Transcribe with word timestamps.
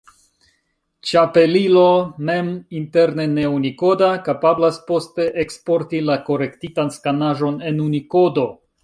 Ĉapelilo, 1.09 1.83
mem 2.29 2.49
interne 2.79 3.27
ne-unikoda, 3.33 4.09
kapablas 4.29 4.81
poste 4.89 5.29
eksporti 5.45 6.01
la 6.07 6.17
korektitan 6.31 6.91
skanaĵon 6.97 7.61
en 7.73 7.85
Unikodo. 7.91 8.49